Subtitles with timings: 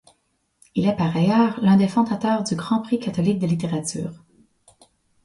[0.73, 4.23] Il est par ailleurs l'un des fondateurs du Grand Prix catholique de littérature.